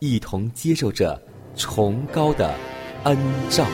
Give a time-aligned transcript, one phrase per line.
[0.00, 1.20] 一同接受着
[1.54, 2.54] 崇高的
[3.04, 3.16] 恩
[3.50, 3.66] 照。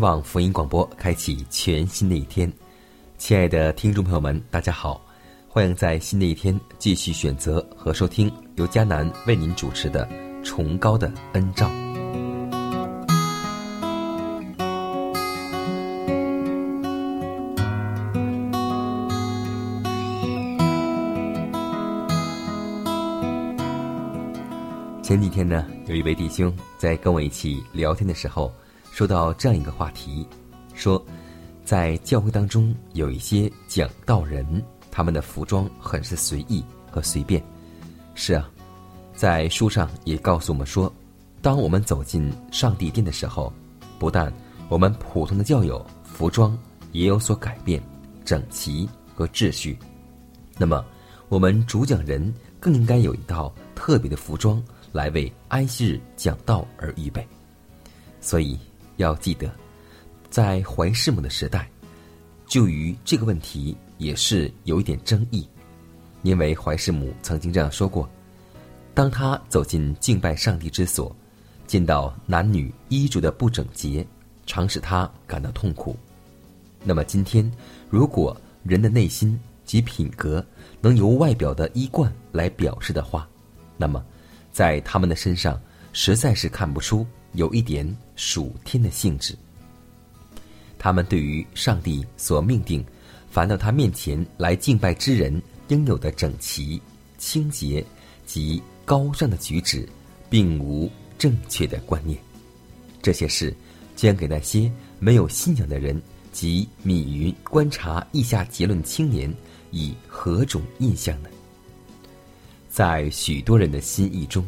[0.00, 2.50] 望福音广播开启全新的一天，
[3.18, 4.98] 亲爱的听众朋友们，大家好，
[5.46, 10.06] 欢迎在新的一天继续选择和收听由迦南为您主持的
[10.42, 11.68] 《崇高的恩照》。
[25.02, 28.50] 前几天呢，有一位弟兄在跟我一起聊天的时候，
[28.90, 30.26] 说到这样一个话题，
[30.74, 31.02] 说，
[31.64, 37.42] 在教会当中有一些讲道人，他们的服装很是随意和随便。
[38.14, 38.50] 是啊，
[39.14, 40.92] 在书上也告诉我们说，
[41.40, 43.52] 当我们走进上帝殿的时候，
[43.98, 44.32] 不但
[44.68, 46.58] 我们普通的教友服装
[46.92, 47.82] 也有所改变、
[48.24, 49.78] 整齐和秩序，
[50.58, 50.84] 那么
[51.28, 54.62] 我们主讲人更应该有一套特别的服装。
[54.92, 57.24] 来为安息日讲道而预备，
[58.20, 58.58] 所以
[59.02, 59.50] 要记得，
[60.30, 61.68] 在怀世母的时代，
[62.46, 65.48] 就于这个问题也是有一点争议，
[66.22, 68.08] 因为怀世母曾经这样说过：
[68.94, 71.14] 当他走进敬拜上帝之所，
[71.66, 74.06] 见到男女衣着的不整洁，
[74.46, 75.96] 常使他感到痛苦。
[76.84, 77.50] 那么今天，
[77.88, 80.44] 如果人的内心及品格
[80.80, 83.28] 能由外表的衣冠来表示的话，
[83.76, 84.04] 那么。
[84.52, 85.58] 在他们的身上，
[85.92, 87.86] 实在是看不出有一点
[88.16, 89.36] 属天的性质。
[90.78, 92.84] 他们对于上帝所命定，
[93.30, 96.80] 凡到他面前来敬拜之人应有的整齐、
[97.18, 97.84] 清洁
[98.26, 99.88] 及高尚的举止，
[100.28, 102.18] 并无正确的观念。
[103.02, 103.54] 这些事
[103.94, 106.00] 将给那些没有信仰的人
[106.32, 109.32] 及敏于观察意下结论青年
[109.70, 111.28] 以何种印象呢？
[112.70, 114.44] 在许多人的心意中，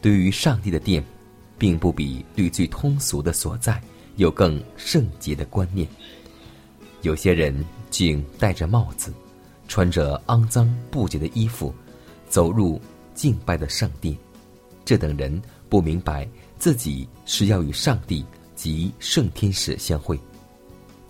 [0.00, 1.02] 对于上帝的殿，
[1.62, 3.80] 并不比对最通俗的所在
[4.16, 5.86] 有更圣洁的观念。
[7.02, 9.14] 有些人竟戴着帽子，
[9.68, 11.72] 穿着肮脏不洁的衣服，
[12.28, 12.80] 走入
[13.14, 14.18] 敬拜的圣殿。
[14.84, 16.28] 这等人不明白
[16.58, 20.18] 自己是要与上帝及圣天使相会。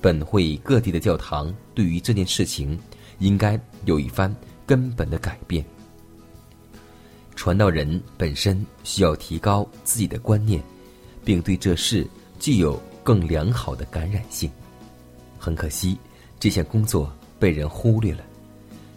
[0.03, 2.79] 本会各地的教堂对于这件事情，
[3.21, 4.31] 应该有一番
[4.67, 5.65] 根本的改变。
[7.43, 10.63] 传道人本身需要提高自己的观念，
[11.25, 12.07] 并对这事
[12.39, 14.49] 具有更良好的感染性。
[15.41, 15.99] 很可惜，
[16.39, 18.21] 这项工作被人忽略了。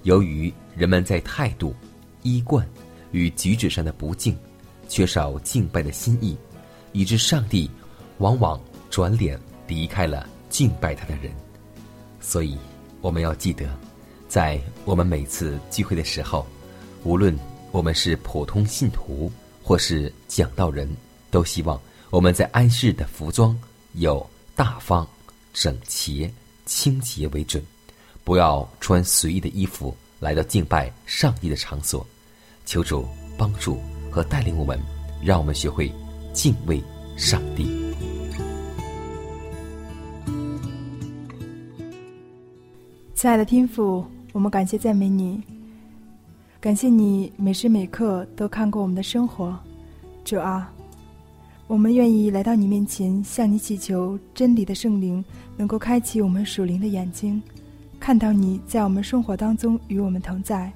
[0.04, 1.74] 由于人们在态度、
[2.22, 2.64] 衣冠
[3.10, 4.38] 与举止上的不敬，
[4.88, 6.38] 缺少敬拜的心意，
[6.92, 7.68] 以致上帝
[8.20, 8.62] 往往
[8.92, 11.34] 转脸离开了敬拜他的人。
[12.22, 12.56] 所以，
[13.02, 13.68] 我们要记得，
[14.28, 16.46] 在我们每次聚会的时候，
[17.04, 17.36] 无论。
[17.76, 19.30] 我们是普通信徒，
[19.62, 20.90] 或是讲道人，
[21.30, 21.78] 都希望
[22.10, 23.54] 我们在安息日的服装
[23.96, 24.26] 有
[24.56, 25.06] 大方、
[25.54, 26.32] 整齐、
[26.66, 27.62] 清洁为准，
[28.24, 32.08] 不要穿随意的衣服来到敬拜上帝的场所。
[32.66, 33.06] 求主
[33.38, 33.78] 帮助
[34.10, 34.82] 和带领我们，
[35.22, 35.92] 让我们学会
[36.32, 36.82] 敬畏
[37.18, 37.66] 上帝。
[43.14, 45.44] 亲爱的天父，我们感谢赞美你，
[46.66, 49.56] 感谢你每时每刻都看过我们的生活，
[50.24, 50.74] 主啊，
[51.68, 55.24] 我们愿意来到你面前，向你祈求真理的圣灵
[55.56, 57.40] 能够开启我们属灵的眼睛，
[58.00, 60.74] 看到你在我们生活当中与我们同在，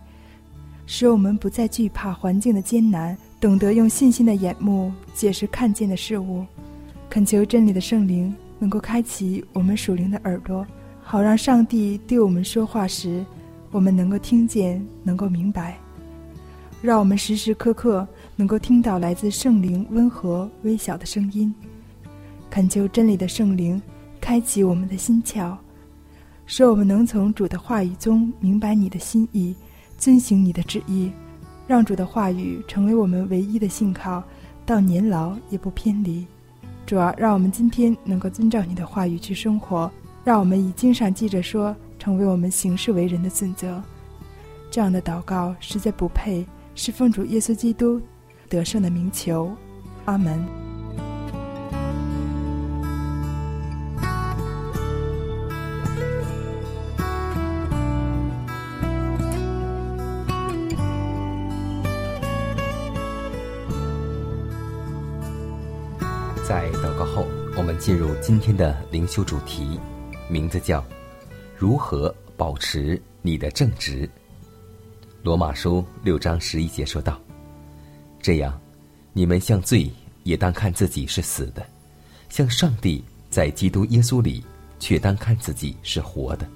[0.85, 6.45] 使我们不再惧怕环境的艰难，懂得用信心的眼目解释看见的事物，
[7.09, 10.63] 恳求真理的圣灵能够开启我们属灵的耳朵。
[11.01, 13.25] 好让上帝对我们说话时，
[13.71, 15.77] 我们能够听见，能够明白。
[16.81, 21.53] 让我们时时刻刻能够听到来自圣灵温和微小的声音。
[22.49, 23.81] 恳求真理的圣灵
[24.19, 25.55] 开启我们的心窍，
[26.45, 29.53] 使我们能从主的话语中明白你的心意，
[29.97, 31.11] 遵行你的旨意，
[31.67, 34.23] 让主的话语成为我们唯一的信靠，
[34.65, 36.25] 到年老也不偏离。
[36.87, 39.91] 主啊，让我们今天能够遵照你的话语去生活。
[40.23, 43.79] 让我们以经上记着说，成为我们行事为人的准则。
[44.71, 48.01] 这样的祷告实在不配，是奉主耶稣基督
[48.47, 49.51] 得胜的名求。
[50.05, 50.43] 阿门。
[66.47, 69.79] 在祷告后，我们进入今天的灵修主题。
[70.27, 70.83] 名字叫
[71.59, 74.09] “如何保持你的正直”。
[75.21, 77.19] 罗马书六章十一节说道
[78.23, 78.57] ：“这样，
[79.11, 79.91] 你们像罪
[80.23, 81.67] 也当看自己是死的，
[82.29, 84.41] 像上帝在基督耶稣里
[84.79, 86.47] 却当看自己是活的。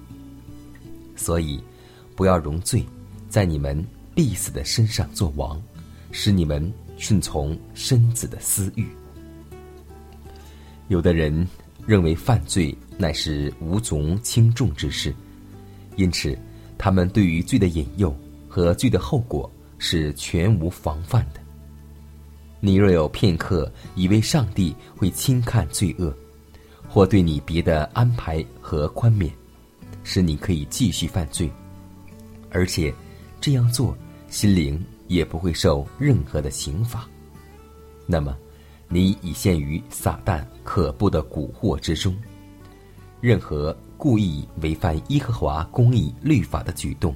[1.14, 1.62] 所以，
[2.16, 2.82] 不要容罪
[3.28, 5.62] 在你们必死的身上做王，
[6.12, 8.88] 使你们顺从身子的私欲。
[10.88, 11.46] 有的人。”
[11.86, 15.14] 认为犯罪乃是无从轻重之事，
[15.96, 16.38] 因此
[16.78, 18.14] 他们对于罪的引诱
[18.48, 21.40] 和罪的后果是全无防范的。
[22.60, 26.14] 你若有片刻以为上帝会轻看罪恶，
[26.88, 29.32] 或对你别的安排和宽免，
[30.02, 31.50] 使你可以继续犯罪，
[32.50, 32.94] 而且
[33.40, 33.96] 这样做
[34.30, 37.08] 心灵也不会受任何的刑罚，
[38.06, 38.36] 那么。
[38.86, 42.14] 你已陷于撒旦可怖的蛊惑之中。
[43.24, 47.14] 任何故意违反耶和华公义律法的举动，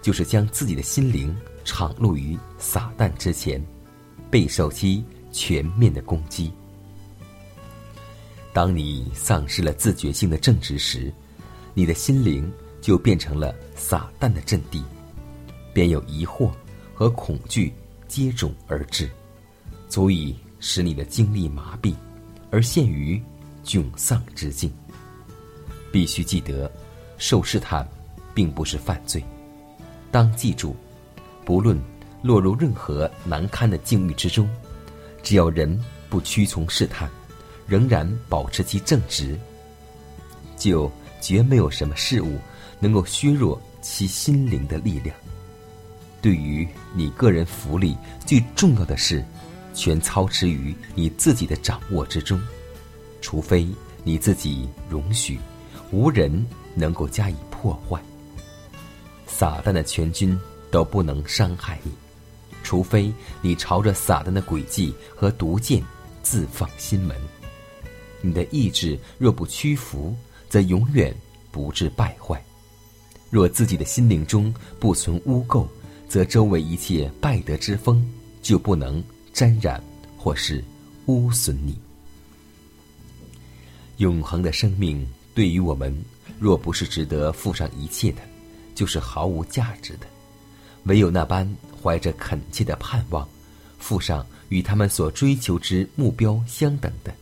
[0.00, 1.36] 就是将自己的心灵
[1.66, 3.62] 敞露于撒旦之前，
[4.30, 6.50] 备受其全面的攻击。
[8.54, 11.12] 当你丧失了自觉性的正直时，
[11.74, 12.50] 你的心灵
[12.80, 14.82] 就变成了撒旦的阵地，
[15.74, 16.50] 便有疑惑
[16.94, 17.70] 和恐惧
[18.08, 19.10] 接踵而至，
[19.90, 20.34] 足以。
[20.66, 21.94] 使你的精力麻痹，
[22.50, 23.22] 而陷于
[23.62, 24.72] 窘丧之境。
[25.94, 26.68] 必须记得，
[27.18, 27.88] 受试探
[28.34, 29.22] 并不是犯罪。
[30.10, 30.74] 当记住，
[31.44, 31.80] 不论
[32.20, 34.50] 落入任何难堪的境遇之中，
[35.22, 35.80] 只要人
[36.10, 37.08] 不屈从试探，
[37.64, 39.38] 仍然保持其正直，
[40.56, 42.40] 就绝没有什么事物
[42.80, 45.14] 能够削弱其心灵的力量。
[46.20, 47.96] 对于你个人福利
[48.26, 49.24] 最重要的是。
[49.76, 52.40] 全操持于你自己的掌握之中，
[53.20, 53.66] 除非
[54.04, 55.36] 你自己容许，
[55.94, 58.02] 无人能够加以破坏。
[59.28, 60.36] 撒旦的全军
[60.68, 61.92] 都不能伤害你，
[62.64, 65.80] 除非你朝着撒旦的诡计和毒箭
[66.20, 67.16] 自放心门。
[68.20, 70.16] 你的意志若不屈服，
[70.48, 71.14] 则永远
[71.52, 72.36] 不致败坏；
[73.30, 75.64] 若自己的心灵中不存污垢，
[76.08, 78.04] 则周围一切败德之风
[78.42, 79.02] 就不能。
[79.32, 79.82] 沾染
[80.16, 80.62] 或是
[81.06, 81.76] 污损你，
[83.96, 85.94] 永恒的生命对于我们，
[86.38, 88.22] 若不是值得付上一切的，
[88.74, 90.06] 就是毫无价值的。
[90.84, 93.28] 唯有那般怀着恳切的盼望，
[93.78, 97.12] 付上与他们所追求之目标相等的，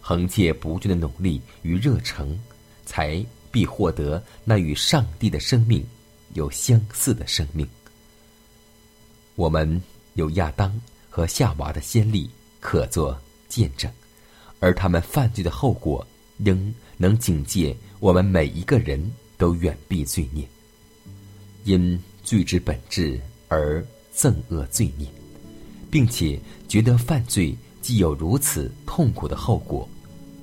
[0.00, 2.38] 恒切不倦的努力与热诚，
[2.84, 5.86] 才必获得那与上帝的生命
[6.34, 7.66] 有相似的生命。
[9.36, 9.80] 我们
[10.14, 10.78] 有亚当。
[11.12, 13.90] 和夏娃的先例可作见证，
[14.60, 16.06] 而他们犯罪的后果，
[16.38, 19.02] 仍能警戒我们每一个人
[19.38, 20.46] 都远避罪孽。
[21.64, 23.82] 因罪之本质而
[24.14, 25.08] 憎恶罪孽，
[25.90, 26.38] 并且
[26.68, 29.88] 觉得犯罪既有如此痛苦的后果，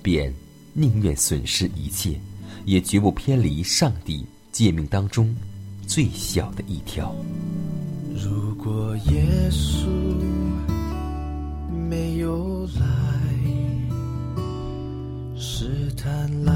[0.01, 0.33] 便
[0.73, 2.19] 宁愿损失一切，
[2.65, 5.35] 也绝不偏离上帝诫命当中
[5.85, 7.15] 最小的一条。
[8.15, 9.85] 如果耶稣。
[11.89, 12.96] 没有来，
[15.59, 16.53] 试探来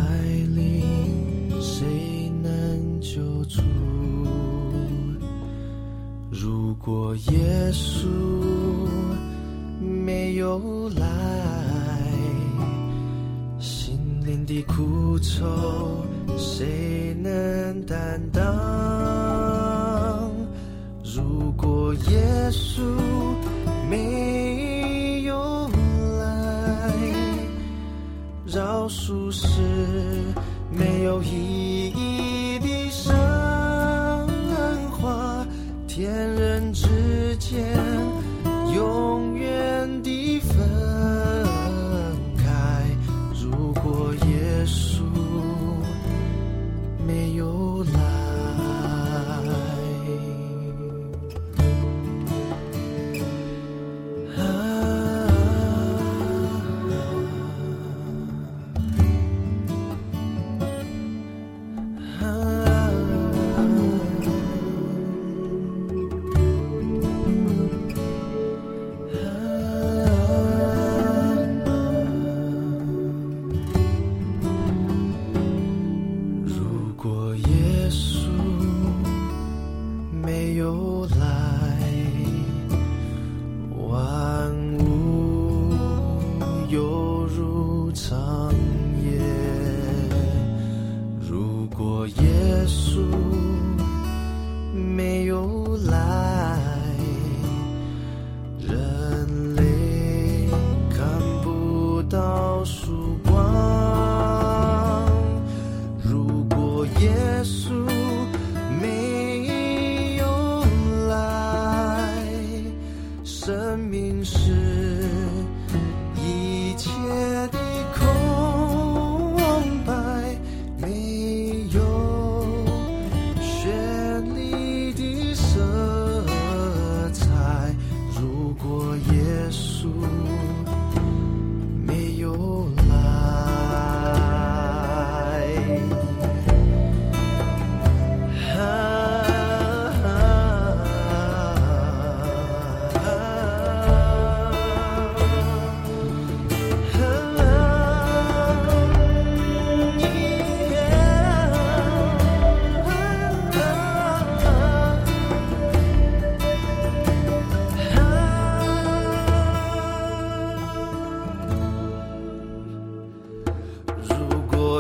[0.54, 3.60] 临，谁能救主。
[6.30, 8.06] 如果耶稣
[9.80, 11.08] 没有来，
[13.60, 16.06] 心灵的苦愁
[16.38, 18.44] 谁能担当？
[21.04, 22.84] 如果耶稣
[28.54, 29.48] 饶恕是
[30.70, 33.16] 没有意义的神
[34.92, 35.48] 话，
[35.88, 36.71] 天人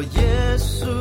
[0.01, 1.00] 耶稣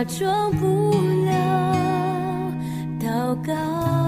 [0.00, 0.92] 假装不
[1.26, 2.54] 了
[2.98, 3.99] 祷告，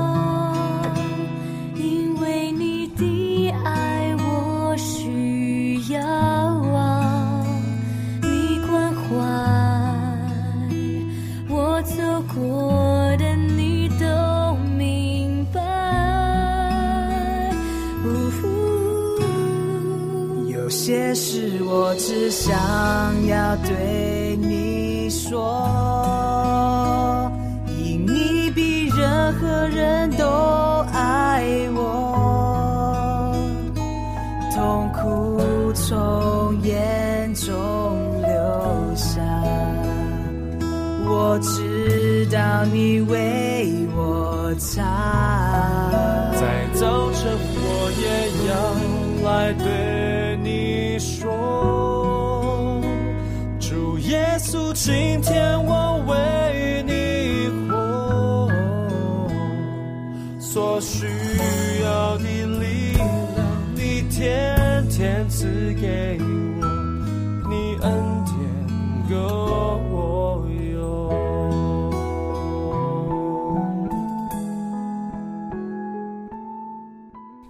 [54.02, 58.50] 耶稣，今天我为你活，
[60.40, 61.06] 所需
[61.85, 63.09] 要的力量，
[63.75, 66.66] 你天天赐给我，
[67.49, 67.92] 你恩
[68.25, 68.35] 典
[69.09, 69.16] 够
[69.90, 70.73] 我用。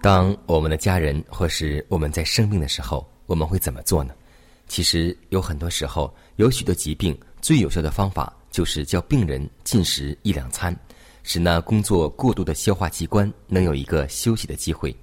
[0.01, 4.13] 当我们的家人或是我们在生病的时候，我们会怎么做呢？
[4.67, 10.75] 其实有很多时候，有许多疾病最有效的方法就是叫病人进食一两餐，
[11.21, 14.95] 使那工作过度的消化器官能有一个休息的机会。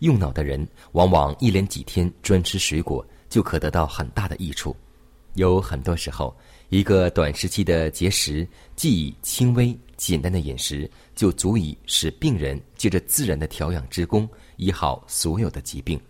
[0.00, 4.76] 用脑的人往往一连几天专吃水果，就可得到很大的益处。
[5.34, 6.36] 有很多时候，
[6.68, 16.00] 一个短时期的节食，既以轻微简单的饮食，就足以使病人借着自然的调养之功，医好所有的疾病。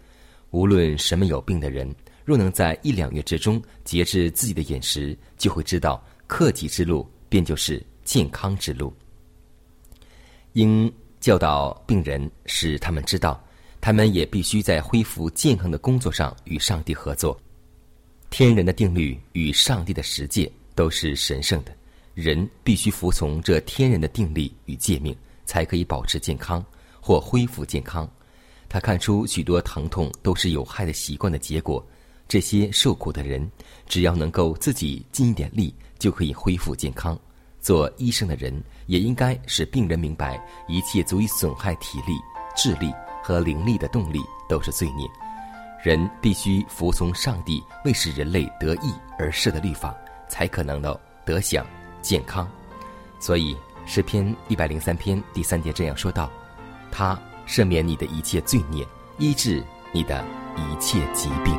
[0.50, 1.94] 无论什么有病的人，
[2.28, 8.92] 若能在一两月之中节制自己的饮食，就会知道克己之路便就是健康之路。
[10.52, 13.42] 应教导病人，使他们知道，
[13.80, 17.34] 他们也必须在恢复健康的工作上与上帝合作。
[18.28, 21.74] 天人的定律与上帝的实践都是神圣的，
[22.12, 26.62] 人必须服从这天人的定力与诫命，才可以保持健康
[27.00, 28.06] 或恢复健康。
[28.68, 31.82] 他看出许多疼痛都是有害的习惯的结果。
[32.28, 33.50] 这些受苦的人，
[33.86, 37.18] 只要能够自己尽一点力，就可以恢复健康。
[37.60, 40.38] 做医生的人也应该使病人明白，
[40.68, 42.12] 一切足以损害体力、
[42.54, 45.08] 智力和灵力的动力都是罪孽。
[45.82, 49.96] 人必须服从上帝为使人类得益而设的律法，
[50.28, 51.66] 才可能的得享
[52.02, 52.48] 健康。
[53.18, 56.30] 所以诗篇一百零三篇第三节这样说道
[56.92, 58.86] ：“他赦免你的一切罪孽，
[59.18, 60.24] 医治你的
[60.56, 61.58] 一切疾病。”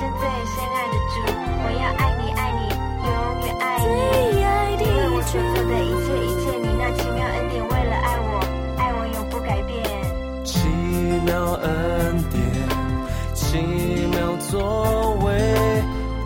[0.00, 1.20] 我这一生最深爱的主，
[1.62, 2.60] 我要爱你，爱你，
[3.04, 3.08] 永
[3.44, 3.84] 远爱你。
[4.80, 8.40] 因为我所做的一切一切，你那奇妙恩典，为了爱我，
[8.78, 9.76] 爱我永不改变。
[10.42, 10.58] 奇
[11.26, 12.40] 妙恩典，
[13.34, 13.58] 奇
[14.10, 15.28] 妙作为，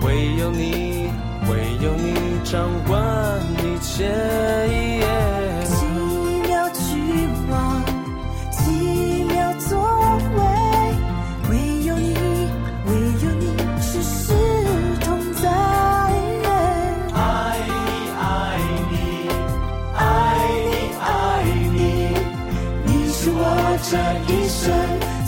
[0.03, 1.11] 唯有你，
[1.51, 2.97] 唯有你掌管
[3.59, 4.64] 一切。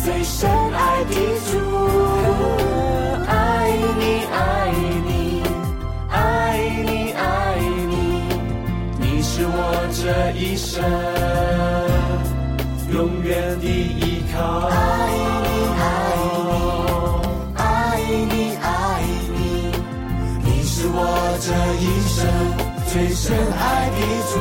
[0.06, 1.14] 最深爱的
[1.50, 1.58] 主。
[3.26, 4.70] 爱你，爱
[5.04, 5.42] 你，
[6.08, 6.14] 爱
[6.86, 8.22] 你，爱你，
[9.00, 9.58] 你是我
[9.90, 10.80] 这一生
[12.92, 14.38] 永远的依靠。
[14.68, 15.10] 爱
[15.42, 15.48] 你，
[15.82, 15.82] 爱
[16.30, 17.98] 你，爱
[18.30, 19.02] 你，爱
[19.34, 19.74] 你，
[20.44, 21.02] 你是我
[21.40, 21.50] 这
[21.82, 22.16] 一生
[22.92, 23.98] 最深爱的
[24.30, 24.38] 主，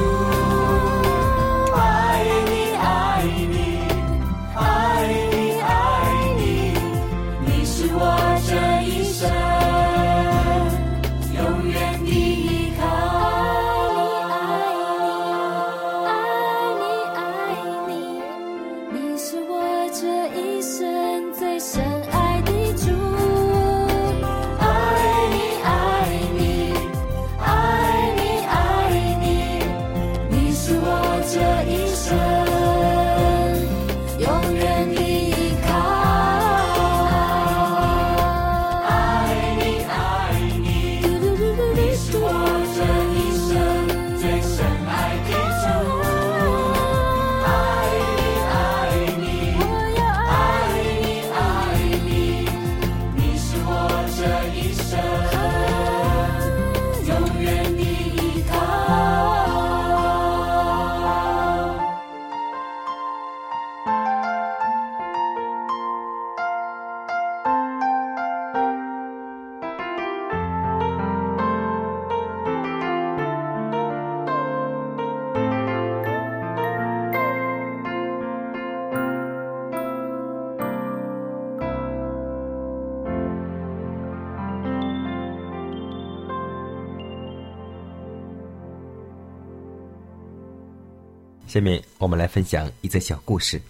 [91.55, 93.61] 下面我们来分享一则小故事，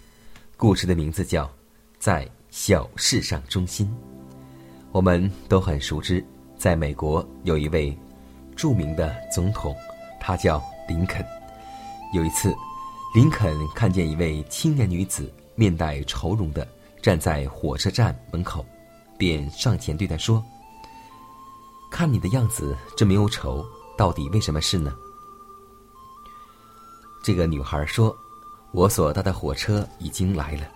[0.56, 1.44] 故事的名字叫
[2.00, 3.86] 《在小事上忠心》。
[4.90, 6.26] 我们都很熟知，
[6.58, 7.96] 在美国有一位
[8.56, 9.72] 著名的总统，
[10.20, 11.24] 他叫林肯。
[12.12, 12.52] 有一次，
[13.14, 16.66] 林肯看见一位青年女子面带愁容的
[17.00, 18.66] 站在火车站门口，
[19.16, 20.44] 便上前对她说
[21.88, 23.64] ：“看你的样子这么忧愁，
[23.96, 24.92] 到底为什么事呢？”
[27.26, 28.16] 这个女孩说
[28.70, 30.68] ：“我所搭的火车已经来了，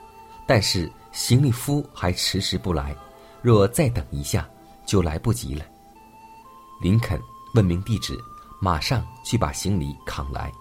[0.49, 2.93] 但是行李夫还迟迟不来，
[3.41, 4.51] 若再等一下，
[4.85, 5.65] 就来不及了。”
[6.83, 7.23] 林肯
[7.55, 8.19] 问明地址，
[8.61, 10.53] 马上去把行李扛来，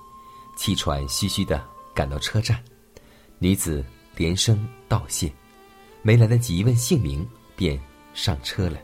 [0.55, 2.63] 气喘吁吁的赶到车站。
[3.39, 3.83] 女子
[4.15, 5.33] 连声道谢，
[6.03, 7.81] 没来得及问姓名，便
[8.13, 8.77] 上车了。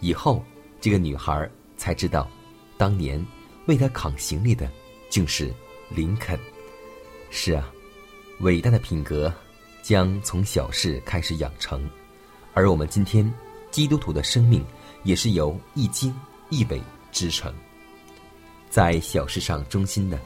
[0.00, 0.44] 以后，
[0.82, 2.28] 这个女孩才知道，
[2.76, 3.26] 当年
[3.68, 4.70] 为她扛行李的，
[5.08, 5.50] 竟是。
[5.90, 6.38] 林肯，
[7.30, 7.68] 是啊，
[8.38, 9.32] 伟大的品格
[9.82, 11.90] 将从小事开始养成，
[12.54, 13.28] 而我们今天
[13.72, 14.64] 基督徒的生命
[15.02, 16.14] 也是由一经
[16.48, 17.52] 一纬织成。
[18.70, 20.16] 在小事上忠心的，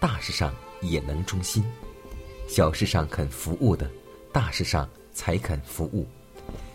[0.00, 1.62] 大事上也能忠心；
[2.48, 3.88] 小事上肯服务的，
[4.32, 6.04] 大事上才肯服务；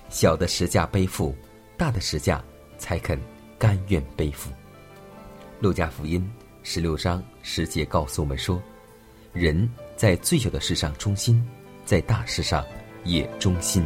[0.10, 1.36] 小的十架背负，
[1.78, 2.42] 大的十架
[2.78, 3.20] 才肯
[3.58, 4.50] 甘愿背负。
[5.60, 6.26] 路加福音。
[6.62, 8.62] 十六章十节告诉我们说
[9.34, 11.44] ：“人在最小的事上忠心，
[11.86, 12.66] 在大事上
[13.06, 13.86] 也忠心。”